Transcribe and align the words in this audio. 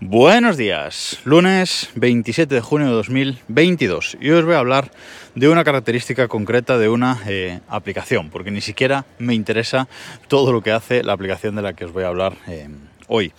Buenos 0.00 0.58
días, 0.58 1.20
lunes 1.24 1.88
27 1.94 2.54
de 2.54 2.60
junio 2.60 2.88
de 2.88 2.92
2022 2.92 4.18
y 4.20 4.28
os 4.28 4.44
voy 4.44 4.52
a 4.52 4.58
hablar 4.58 4.90
de 5.34 5.48
una 5.48 5.64
característica 5.64 6.28
concreta 6.28 6.76
de 6.76 6.90
una 6.90 7.22
eh, 7.26 7.60
aplicación, 7.66 8.28
porque 8.28 8.50
ni 8.50 8.60
siquiera 8.60 9.06
me 9.18 9.32
interesa 9.32 9.88
todo 10.28 10.52
lo 10.52 10.62
que 10.62 10.72
hace 10.72 11.02
la 11.02 11.14
aplicación 11.14 11.56
de 11.56 11.62
la 11.62 11.72
que 11.72 11.86
os 11.86 11.94
voy 11.94 12.04
a 12.04 12.08
hablar 12.08 12.34
eh, 12.46 12.68
hoy. 13.08 13.32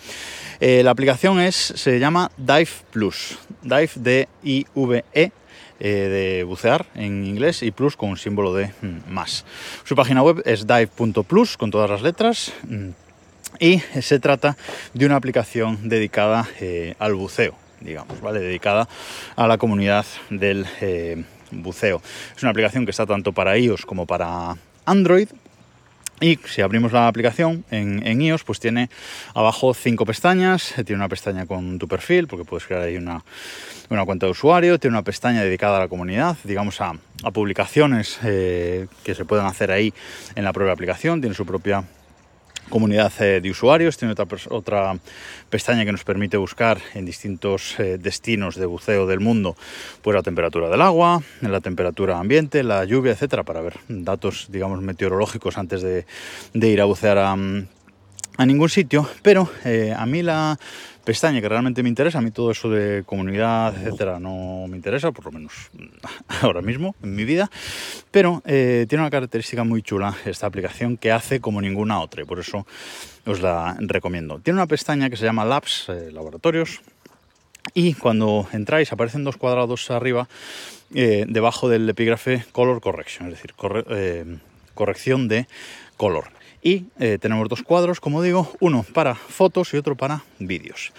Eh, 0.58 0.82
la 0.82 0.90
aplicación 0.90 1.38
es, 1.38 1.54
se 1.54 2.00
llama 2.00 2.32
Dive 2.36 2.70
Plus, 2.90 3.38
Dive 3.62 3.90
D-I-V-E, 3.94 5.30
de 5.78 6.42
bucear 6.42 6.86
en 6.96 7.24
inglés 7.24 7.62
y 7.62 7.70
plus 7.70 7.96
con 7.96 8.08
un 8.10 8.16
símbolo 8.16 8.52
de 8.52 8.72
mm, 8.82 9.12
más. 9.12 9.44
Su 9.84 9.94
página 9.94 10.24
web 10.24 10.42
es 10.44 10.66
dive.plus 10.66 11.56
con 11.56 11.70
todas 11.70 11.88
las 11.88 12.02
letras. 12.02 12.52
Y 13.58 13.78
se 13.78 14.20
trata 14.20 14.56
de 14.94 15.06
una 15.06 15.16
aplicación 15.16 15.88
dedicada 15.88 16.46
eh, 16.60 16.94
al 16.98 17.14
buceo, 17.14 17.54
digamos, 17.80 18.20
¿vale? 18.20 18.40
Dedicada 18.40 18.88
a 19.36 19.46
la 19.46 19.58
comunidad 19.58 20.06
del 20.30 20.66
eh, 20.80 21.24
buceo. 21.50 22.00
Es 22.36 22.42
una 22.42 22.50
aplicación 22.50 22.84
que 22.84 22.90
está 22.90 23.06
tanto 23.06 23.32
para 23.32 23.56
iOS 23.58 23.84
como 23.84 24.06
para 24.06 24.56
Android. 24.84 25.28
Y 26.20 26.36
si 26.46 26.62
abrimos 26.62 26.92
la 26.92 27.06
aplicación 27.06 27.64
en, 27.70 28.20
iOS, 28.20 28.42
pues 28.42 28.58
tiene 28.58 28.90
abajo 29.34 29.72
cinco 29.72 30.04
pestañas. 30.04 30.74
Tiene 30.74 30.96
una 30.96 31.08
pestaña 31.08 31.46
con 31.46 31.78
tu 31.78 31.86
perfil, 31.86 32.26
porque 32.26 32.44
puedes 32.44 32.66
crear 32.66 32.82
ahí 32.82 32.96
una, 32.96 33.22
cuenta 34.04 34.26
de 34.26 34.32
usuario. 34.32 34.80
Tiene 34.80 34.96
una 34.96 35.04
pestaña 35.04 35.42
dedicada 35.42 35.76
a 35.76 35.80
la 35.80 35.88
comunidad, 35.88 36.36
digamos 36.42 36.80
a, 36.80 36.94
publicaciones 37.32 38.18
eh, 38.24 38.88
que 39.04 39.14
se 39.14 39.24
pueden 39.24 39.46
hacer 39.46 39.70
ahí 39.70 39.94
en 40.34 40.42
la 40.42 40.52
propia 40.52 40.72
aplicación. 40.72 41.20
Tiene 41.20 41.36
su 41.36 41.46
propia 41.46 41.84
comunidad 42.68 43.12
eh, 43.20 43.40
de 43.40 43.50
usuarios, 43.50 43.96
tiene 43.96 44.12
otra, 44.12 44.26
otra 44.50 44.98
pestaña 45.50 45.84
que 45.84 45.92
nos 45.92 46.04
permite 46.04 46.36
buscar 46.36 46.78
en 46.94 47.04
distintos 47.04 47.78
eh, 47.78 47.98
destinos 47.98 48.56
de 48.56 48.66
buceo 48.66 49.06
del 49.06 49.20
mundo, 49.20 49.56
pues 50.02 50.14
la 50.14 50.22
temperatura 50.22 50.68
del 50.68 50.82
agua, 50.82 51.22
la 51.40 51.60
temperatura 51.60 52.18
ambiente, 52.18 52.62
la 52.62 52.84
lluvia, 52.84 53.12
etcétera, 53.12 53.42
para 53.42 53.60
ver 53.60 53.74
datos, 53.88 54.46
digamos, 54.50 54.80
meteorológicos 54.80 55.58
antes 55.58 55.82
de, 55.82 56.06
de 56.54 56.68
ir 56.68 56.80
a 56.80 56.84
bucear 56.84 57.18
a, 57.18 57.36
a 58.38 58.46
ningún 58.46 58.68
sitio, 58.68 59.06
pero 59.22 59.50
eh, 59.64 59.92
a 59.94 60.06
mí 60.06 60.22
la 60.22 60.56
pestaña 61.04 61.40
que 61.40 61.48
realmente 61.48 61.82
me 61.82 61.88
interesa, 61.88 62.18
a 62.18 62.20
mí 62.20 62.30
todo 62.30 62.52
eso 62.52 62.70
de 62.70 63.02
comunidad, 63.04 63.76
etcétera, 63.76 64.20
no 64.20 64.66
me 64.68 64.76
interesa, 64.76 65.10
por 65.10 65.24
lo 65.24 65.32
menos 65.32 65.52
ahora 66.40 66.62
mismo 66.62 66.94
en 67.02 67.16
mi 67.16 67.24
vida, 67.24 67.50
pero 68.12 68.40
eh, 68.46 68.86
tiene 68.88 69.02
una 69.02 69.10
característica 69.10 69.64
muy 69.64 69.82
chula 69.82 70.14
esta 70.24 70.46
aplicación 70.46 70.96
que 70.96 71.10
hace 71.10 71.40
como 71.40 71.60
ninguna 71.60 72.00
otra 72.00 72.22
y 72.22 72.26
por 72.26 72.38
eso 72.38 72.64
os 73.26 73.40
la 73.40 73.76
recomiendo. 73.80 74.38
Tiene 74.38 74.58
una 74.58 74.68
pestaña 74.68 75.10
que 75.10 75.16
se 75.16 75.24
llama 75.24 75.44
Labs, 75.44 75.88
eh, 75.88 76.12
laboratorios, 76.12 76.80
y 77.74 77.94
cuando 77.94 78.48
entráis 78.52 78.92
aparecen 78.92 79.24
dos 79.24 79.36
cuadrados 79.36 79.90
arriba 79.90 80.28
debajo 80.90 81.68
del 81.68 81.86
epígrafe 81.86 82.44
Color 82.52 82.80
Correction, 82.80 83.28
es 83.28 83.34
decir, 83.34 83.52
corrección 84.74 85.28
de 85.28 85.46
color. 85.98 86.37
Y 86.62 86.86
eh, 86.98 87.18
tenemos 87.20 87.48
dos 87.48 87.62
cuadros, 87.62 88.00
como 88.00 88.22
digo, 88.22 88.52
uno 88.60 88.84
para 88.94 89.14
fotos 89.14 89.72
y 89.74 89.76
otro 89.76 89.96
para 89.96 90.24
vídeos. 90.38 90.92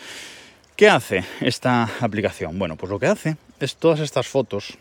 ¿Qué 0.75 0.89
hace 0.89 1.25
esta 1.41 1.89
aplicación? 1.99 2.57
Bueno, 2.57 2.77
pues 2.77 2.89
lo 2.89 2.99
que 2.99 3.07
hace 3.07 3.35
es 3.59 3.75
todas 3.75 3.99
estas 3.99 4.27
fotos 4.27 4.77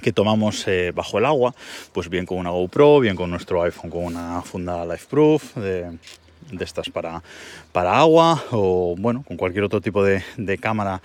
que 0.00 0.12
tomamos 0.12 0.68
eh, 0.68 0.92
bajo 0.94 1.18
el 1.18 1.24
agua, 1.24 1.54
pues 1.92 2.08
bien 2.08 2.24
con 2.24 2.38
una 2.38 2.50
GoPro, 2.50 3.00
bien 3.00 3.16
con 3.16 3.30
nuestro 3.30 3.62
iPhone 3.64 3.90
con 3.90 4.04
una 4.04 4.42
funda 4.42 4.84
LifeProof 4.86 5.56
de, 5.56 5.98
de 6.52 6.64
estas 6.64 6.88
para, 6.88 7.20
para 7.72 7.98
agua 7.98 8.44
o 8.52 8.94
bueno, 8.96 9.24
con 9.26 9.36
cualquier 9.36 9.64
otro 9.64 9.80
tipo 9.80 10.04
de, 10.04 10.22
cámara 10.60 11.02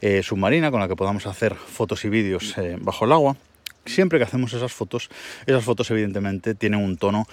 eh, 0.00 0.24
submarina 0.24 0.72
con 0.72 0.80
la 0.80 0.88
que 0.88 0.96
podamos 0.96 1.26
hacer 1.28 1.54
fotos 1.54 2.04
y 2.04 2.08
vídeos 2.08 2.56
bajo 2.80 3.04
el 3.04 3.12
agua 3.12 3.36
siempre 3.86 4.18
que 4.18 4.24
hacemos 4.24 4.52
esas 4.52 4.72
fotos, 4.72 5.10
esas 5.46 5.64
fotos 5.64 5.90
evidentemente 5.90 6.54
tienen 6.54 6.80
un 6.80 6.96
tono 6.96 7.26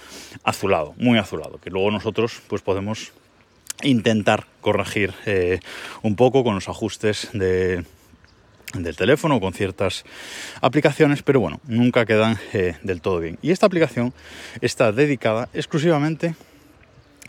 azulado, 0.44 0.94
muy 0.98 1.18
azulado, 1.18 1.60
que 1.60 1.70
luego 1.70 1.92
nosotros 1.92 2.42
pues 2.48 2.62
podemos 2.62 3.12
intentar 3.84 4.46
corregir 4.62 5.14
eh, 5.26 5.60
un 6.02 6.16
poco 6.16 6.44
con 6.44 6.56
los 6.56 6.68
ajustes 6.68 7.30
del 7.34 7.86
teléfono 8.98 9.40
con 9.40 9.54
ciertas 9.54 10.04
aplicaciones, 10.62 11.24
pero 11.24 11.40
bueno, 11.40 11.60
nunca 11.66 12.06
quedan 12.06 12.38
eh, 12.54 12.76
del 12.84 13.02
todo 13.02 13.20
bien. 13.20 13.38
Y 13.42 13.52
esta 13.52 13.66
aplicación 13.66 14.14
está 14.62 14.92
dedicada 14.92 15.50
exclusivamente 15.54 16.36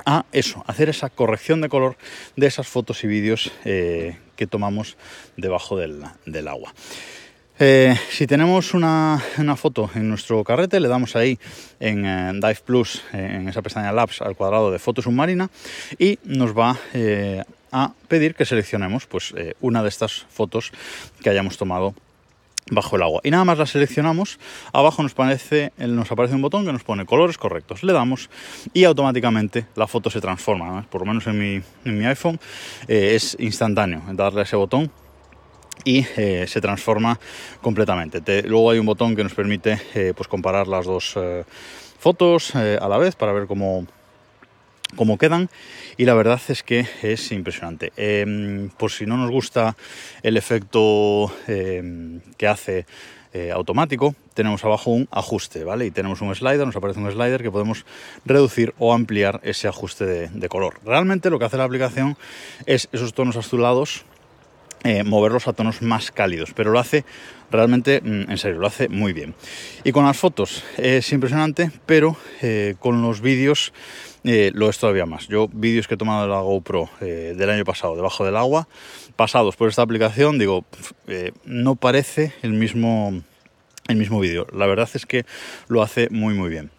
a 0.06 0.25
eso, 0.32 0.64
hacer 0.66 0.88
esa 0.88 1.10
corrección 1.10 1.60
de 1.60 1.69
color 1.69 1.97
de 2.37 2.47
esas 2.47 2.66
fotos 2.66 3.04
y 3.04 3.06
vídeos 3.06 3.52
eh, 3.64 4.19
que 4.37 4.47
tomamos 4.47 4.97
debajo 5.37 5.76
del 5.76 6.48
agua. 6.48 6.72
Eh, 7.62 7.94
si 8.09 8.26
tenemos 8.26 8.72
una, 8.72 9.22
foto 9.54 9.91
en 9.94 10.09
nuestro 10.09 10.43
carrete, 10.43 10.81
le 10.81 10.88
damos 10.88 11.15
ahí 11.15 11.38
en 11.78 12.06
eh, 12.06 12.32
Dive 12.32 12.60
Plus, 12.65 13.04
eh, 13.12 13.32
en 13.34 13.48
esa 13.50 13.60
pestaña 13.60 13.93
Labs, 13.93 14.22
al 14.22 14.34
cuadrado 14.34 14.71
de 14.71 14.78
foto 14.78 15.03
submarina 15.03 15.50
y 15.99 16.19
nos 16.25 16.56
va 16.56 16.78
a 17.70 17.93
pedir 18.09 18.34
que 18.34 18.47
seleccionemos 18.47 19.04
pues, 19.04 19.34
una 19.60 19.82
de 19.82 19.91
estas 19.91 20.25
fotos 20.31 20.72
que 21.22 21.28
hayamos 21.28 21.59
tomado 21.59 21.94
bajo 22.70 22.97
el 22.97 23.03
agua. 23.03 23.20
Y 23.25 23.31
nada 23.31 23.44
más 23.44 23.59
la 23.59 23.66
seleccionamos, 23.66 24.38
abajo 24.72 25.03
nos, 25.03 25.12
parece, 25.12 25.72
nos 25.76 26.10
aparece 26.10 26.34
un 26.34 26.43
botón 26.43 26.65
que 26.65 26.72
nos 26.72 26.82
pone 26.82 27.04
colores 27.04 27.37
correctos. 27.37 27.82
Le 27.82 27.93
damos 27.93 28.31
y 28.72 28.84
automáticamente 28.84 29.66
la 29.76 29.87
foto 29.87 30.09
se 30.09 30.22
transforma. 30.22 30.87
Por 30.88 31.03
lo 31.03 31.06
menos 31.06 31.26
en 31.26 31.62
mi 31.84 32.06
iPhone 32.06 32.41
es 32.88 33.37
instantáneo 33.38 34.03
darle 34.15 34.41
a 34.41 34.44
ese 34.44 34.56
botón 34.56 34.91
y 35.84 36.06
eh, 36.16 36.46
se 36.46 36.60
transforma 36.60 37.18
completamente. 37.60 38.42
luego 38.42 38.70
hay 38.70 38.78
un 38.78 38.86
botón 38.86 39.16
que 39.16 39.22
nos 39.22 39.34
permite 39.34 39.80
eh, 39.94 40.12
pues 40.16 40.28
comparar 40.28 40.68
las 40.68 40.86
dos 40.86 41.14
eh, 41.16 41.44
fotos 41.98 42.54
a 42.54 42.88
la 42.88 42.98
vez 42.98 43.14
para 43.14 43.32
ver 43.32 43.46
cómo, 43.46 43.86
cómo 44.96 45.19
quedan 45.19 45.50
y 45.96 46.04
la 46.04 46.14
verdad 46.14 46.40
es 46.48 46.62
que 46.62 46.86
es 47.02 47.32
impresionante. 47.32 47.92
Em, 47.96 48.70
por 48.70 48.90
si 48.90 49.04
no 49.04 49.16
nos 49.16 49.30
gusta 49.30 49.76
el 50.22 50.36
efecto 50.36 51.30
em, 51.46 52.20
que 52.36 52.46
hace 52.46 52.86
automático, 53.54 54.16
tenemos 54.34 54.64
abajo 54.64 54.90
un 54.90 55.06
ajuste, 55.12 55.62
¿vale? 55.62 55.86
Y 55.86 55.92
tenemos 55.92 56.20
un 56.20 56.34
slider, 56.34 56.66
nos 56.66 56.74
aparece 56.74 56.98
un 56.98 57.08
slider 57.12 57.42
que 57.42 57.50
podemos 57.52 57.84
reducir 58.24 58.74
o 58.80 58.92
ampliar 58.92 59.40
ese 59.44 59.69
ajuste 59.69 60.04
de, 60.04 60.28
de 60.30 60.48
color. 60.48 60.80
Realmente 60.84 61.30
lo 61.30 61.38
que 61.38 61.44
hace 61.44 61.56
la 61.56 61.62
aplicación 61.62 62.16
es 62.66 62.88
esos 62.90 63.14
tonos 63.14 63.36
azulados 63.36 64.04
eh, 64.82 65.04
moverlos 65.04 65.46
a 65.46 65.52
tonos 65.52 65.82
más 65.82 66.10
cálidos, 66.10 66.52
pero 66.54 66.70
lo 66.70 66.78
hace 66.78 67.04
realmente, 67.50 68.00
mm, 68.00 68.30
en 68.30 68.38
serio, 68.38 68.58
lo 68.58 68.66
hace 68.66 68.88
muy 68.88 69.12
bien. 69.12 69.34
Y 69.84 69.92
con 69.92 70.06
las 70.06 70.16
fotos 70.16 70.64
es 70.78 71.12
impresionante, 71.12 71.70
pero 71.84 72.16
eh, 72.41 72.76
con 72.78 73.02
los 73.02 73.20
vídeos 73.20 73.74
eh, 74.24 74.50
lo 74.54 74.70
es 74.70 74.78
todavía 74.78 75.04
más. 75.04 75.28
Yo 75.28 75.48
vídeos 75.52 75.86
que 75.86 75.94
he 75.94 75.98
tomado 75.98 76.22
de 76.22 76.28
la 76.28 76.40
GoPro 76.40 76.88
del 77.00 77.50
año 77.50 77.64
pasado 77.64 77.94
debajo 77.94 78.24
del 78.24 78.36
agua, 78.36 78.69
pasados 79.16 79.56
por 79.56 79.69
esta 79.69 79.82
aplicación, 79.82 80.38
digo, 80.38 80.64
no 81.44 81.76
parece 81.76 82.32
el 82.42 82.52
mismo, 82.52 83.22
el 83.88 83.96
mismo 83.96 84.19
vídeo. 84.19 84.46
La 84.52 84.66
verdad 84.66 84.88
es 84.94 85.04
que 85.04 85.26
lo 85.69 85.82
hace 85.82 86.08
muy 86.10 86.32
muy 86.34 86.48
bien. 86.48 86.70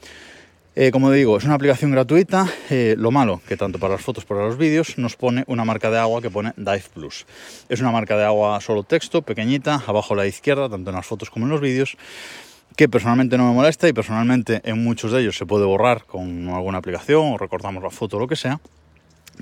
Eh, 0.84 0.90
como 0.90 1.12
digo, 1.12 1.38
es 1.38 1.44
una 1.44 1.54
aplicación 1.54 1.92
gratuita. 1.92 2.48
Eh, 2.72 2.96
lo 2.98 3.12
malo, 3.12 3.40
que 3.48 3.56
tanto 3.56 3.78
para 3.78 3.94
las 3.94 4.02
fotos 4.02 4.26
como 4.26 4.40
para 4.40 4.50
los 4.50 4.58
vídeos, 4.58 4.98
nos 4.98 5.16
pone 5.16 5.44
una 5.46 5.64
marca 5.64 5.92
de 5.92 6.00
agua 6.00 6.24
que 6.24 6.32
pone 6.32 6.54
Dive 6.58 6.86
Plus. 6.92 7.28
Es 7.70 7.82
una 7.82 7.92
marca 7.92 8.18
de 8.18 8.26
agua 8.26 8.60
solo 8.62 8.82
texto, 8.82 9.22
pequeñita, 9.22 9.84
abajo 9.86 10.16
a 10.16 10.18
la 10.18 10.26
izquierda, 10.26 10.70
tanto 10.70 10.90
en 10.90 10.96
las 10.96 11.06
fotos 11.06 11.30
como 11.30 11.46
en 11.46 11.52
los 11.52 11.62
vídeos, 11.62 11.98
que 12.76 12.90
personalmente 12.90 13.38
no 13.38 13.48
me 13.48 13.54
molesta 13.54 13.88
y 13.88 13.94
personalmente 13.94 14.60
en 14.64 14.84
muchos 14.84 15.12
de 15.12 15.22
ellos 15.22 15.38
se 15.38 15.46
puede 15.46 15.66
borrar 15.66 16.06
con 16.06 16.50
alguna 16.50 16.80
aplicación 16.80 17.34
o 17.34 17.38
recortamos 17.38 17.84
la 17.84 17.92
foto 17.92 18.18
o 18.18 18.20
lo 18.20 18.28
que 18.28 18.36
sea 18.36 18.60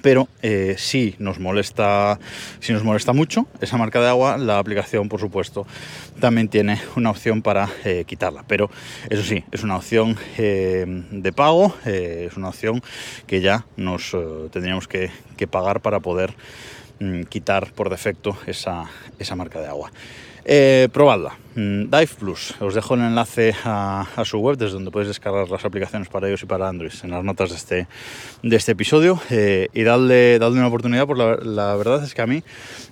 pero 0.01 0.27
eh, 0.41 0.75
si 0.77 1.15
nos 1.19 1.39
molesta 1.39 2.19
si 2.59 2.74
nos 2.74 2.83
molesta 2.83 3.13
mucho 3.13 3.47
esa 3.62 3.77
marca 3.77 4.00
de 4.00 4.07
agua 4.07 4.38
la 4.38 4.59
aplicación 4.59 5.09
por 5.09 5.19
supuesto 5.19 5.68
también 6.19 6.47
tiene 6.47 6.81
una 6.95 7.12
opción 7.12 7.41
para 7.41 7.69
eh, 7.86 8.03
quitarla. 8.06 8.44
Pero 8.47 8.69
eso 9.09 9.24
sí 9.24 9.44
es 9.51 9.63
una 9.63 9.77
opción 9.77 10.18
eh, 10.38 10.86
de 11.12 11.33
pago 11.33 11.75
es 11.86 12.36
una 12.38 12.50
opción 12.50 12.81
que 13.27 13.41
ya 13.41 13.65
nos 13.77 14.15
tendríamos 14.51 14.88
que, 14.88 15.12
pagar 15.50 15.81
para 15.81 16.00
poder 16.00 16.33
mm, 17.00 17.24
quitar 17.24 17.71
por 17.71 17.89
defecto 17.89 18.38
esa 18.45 18.89
marca 19.36 19.62
de 19.62 19.68
agua 19.68 19.91
eh, 20.51 20.90
probadla. 20.92 21.38
Mm, 21.54 21.92
Dive 21.92 22.10
Plus. 22.18 22.56
Os 22.60 22.74
dejo 22.74 22.96
el 22.96 23.01
enlace 23.01 23.54
a, 23.63 24.07
su 24.25 24.40
web 24.40 24.57
desde 24.57 24.74
donde 24.74 24.90
podéis 24.90 25.10
descargar 25.10 25.48
las 25.48 25.63
aplicaciones 25.63 26.10
para 26.10 26.28
ellos 26.28 26.42
y 26.42 26.48
para 26.48 26.68
Android 26.68 26.92
en 27.04 27.12
las 27.12 27.24
notas 27.24 27.51
de 27.51 27.56
este, 27.56 27.88
de 28.42 28.56
este 28.56 28.72
episodio. 28.72 29.22
Eh, 29.30 29.68
y 29.75 29.84
darle, 29.84 30.40
una 30.42 30.68
oportunidad, 30.68 31.06
porque 31.06 31.38
la, 31.46 31.75
verdad 31.75 32.04
es 32.04 32.16
que 32.16 32.24
a 32.24 32.25
mí 32.25 32.44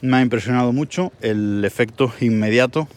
me 0.01 0.17
ha 0.17 0.21
impresionado 0.21 0.71
mucho 0.71 1.11
el 1.21 1.65
efecto 1.65 2.13
inmediato 2.21 2.87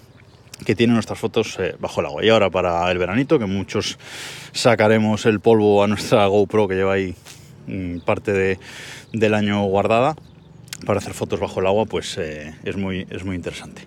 que 0.66 0.74
tienen 0.74 0.92
nuestras 0.92 1.18
fotos 1.18 1.58
eh, 1.58 1.74
bajo 1.78 2.00
el 2.00 2.06
agua. 2.08 2.22
Y 2.22 2.28
ahora 2.28 2.50
para 2.50 2.90
el 2.90 2.98
veranito, 2.98 3.38
que 3.38 3.46
muchos 3.46 3.98
sacaremos 4.52 5.24
el 5.24 5.40
polvo 5.40 5.82
a 5.82 5.88
nuestra 5.88 6.26
GoPro 6.28 6.68
que 6.68 6.74
lleva 6.74 6.92
ahí 6.92 7.14
mm, 7.66 8.00
parte 8.00 8.58
del 9.14 9.34
año 9.34 9.62
guardada 9.62 10.16
para 10.84 10.98
hacer 10.98 11.14
fotos 11.14 11.40
bajo 11.40 11.60
el 11.60 11.66
agua, 11.66 11.86
pues 11.86 12.18
eh, 12.18 12.54
es, 12.62 12.76
muy, 12.76 13.06
es 13.08 13.24
muy 13.24 13.36
interesante. 13.36 13.86